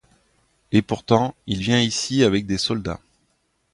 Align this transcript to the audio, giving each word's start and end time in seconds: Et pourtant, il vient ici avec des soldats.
Et 0.71 0.81
pourtant, 0.81 1.35
il 1.45 1.59
vient 1.59 1.79
ici 1.79 2.23
avec 2.23 2.47
des 2.47 2.57
soldats. 2.57 3.01